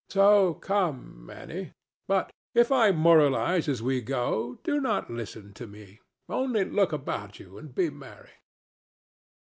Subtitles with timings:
[0.09, 1.73] So come, Annie;
[2.07, 7.39] but if I moralize as we go, do not listen to me: only look about
[7.39, 8.31] you and be merry.